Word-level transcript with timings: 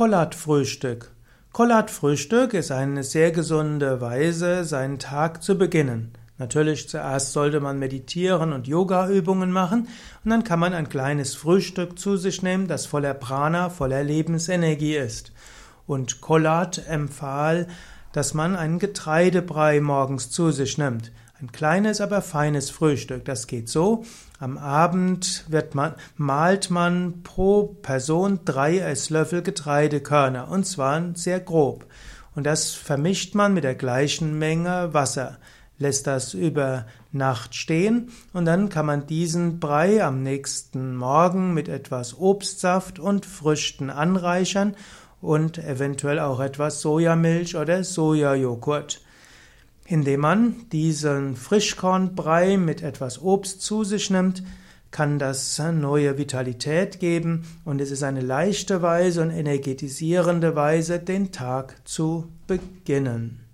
Kollatfrühstück. 0.00 1.10
Kollatfrühstück 1.52 2.54
ist 2.54 2.70
eine 2.72 3.04
sehr 3.04 3.32
gesunde 3.32 4.00
Weise, 4.00 4.64
seinen 4.64 4.98
Tag 4.98 5.42
zu 5.42 5.58
beginnen. 5.58 6.12
Natürlich 6.38 6.88
zuerst 6.88 7.34
sollte 7.34 7.60
man 7.60 7.78
meditieren 7.78 8.54
und 8.54 8.66
Yoga-Übungen 8.66 9.52
machen 9.52 9.88
und 10.24 10.30
dann 10.30 10.42
kann 10.42 10.58
man 10.58 10.72
ein 10.72 10.88
kleines 10.88 11.34
Frühstück 11.34 11.98
zu 11.98 12.16
sich 12.16 12.42
nehmen, 12.42 12.66
das 12.66 12.86
voller 12.86 13.12
Prana, 13.12 13.68
voller 13.68 14.02
Lebensenergie 14.02 14.96
ist. 14.96 15.32
Und 15.86 16.22
Kollat 16.22 16.80
empfahl, 16.88 17.66
dass 18.14 18.32
man 18.32 18.56
einen 18.56 18.78
Getreidebrei 18.78 19.82
morgens 19.82 20.30
zu 20.30 20.50
sich 20.50 20.78
nimmt. 20.78 21.12
Ein 21.40 21.52
kleines, 21.52 22.02
aber 22.02 22.20
feines 22.20 22.68
Frühstück. 22.68 23.24
Das 23.24 23.46
geht 23.46 23.70
so. 23.70 24.04
Am 24.38 24.58
Abend 24.58 25.46
wird 25.48 25.74
man, 25.74 25.94
malt 26.16 26.70
man 26.70 27.22
pro 27.22 27.78
Person 27.80 28.40
drei 28.44 28.78
Esslöffel 28.78 29.40
Getreidekörner 29.40 30.48
und 30.48 30.66
zwar 30.66 31.02
sehr 31.14 31.40
grob. 31.40 31.86
Und 32.34 32.44
das 32.44 32.72
vermischt 32.72 33.34
man 33.34 33.54
mit 33.54 33.64
der 33.64 33.74
gleichen 33.74 34.38
Menge 34.38 34.92
Wasser. 34.92 35.38
Lässt 35.78 36.06
das 36.06 36.34
über 36.34 36.84
Nacht 37.10 37.54
stehen 37.54 38.10
und 38.34 38.44
dann 38.44 38.68
kann 38.68 38.84
man 38.84 39.06
diesen 39.06 39.60
Brei 39.60 40.04
am 40.04 40.22
nächsten 40.22 40.94
Morgen 40.94 41.54
mit 41.54 41.70
etwas 41.70 42.18
Obstsaft 42.18 42.98
und 42.98 43.24
Früchten 43.24 43.88
anreichern 43.88 44.76
und 45.22 45.56
eventuell 45.56 46.18
auch 46.18 46.40
etwas 46.40 46.82
Sojamilch 46.82 47.56
oder 47.56 47.82
Sojajoghurt. 47.82 49.00
Indem 49.86 50.20
man 50.20 50.68
diesen 50.70 51.36
Frischkornbrei 51.36 52.56
mit 52.56 52.82
etwas 52.82 53.20
Obst 53.20 53.62
zu 53.62 53.84
sich 53.84 54.10
nimmt, 54.10 54.42
kann 54.90 55.18
das 55.18 55.58
neue 55.58 56.18
Vitalität 56.18 56.98
geben 56.98 57.44
und 57.64 57.80
es 57.80 57.90
ist 57.90 58.02
eine 58.02 58.20
leichte 58.20 58.82
Weise 58.82 59.22
und 59.22 59.30
energetisierende 59.30 60.56
Weise, 60.56 60.98
den 60.98 61.32
Tag 61.32 61.76
zu 61.84 62.28
beginnen. 62.46 63.49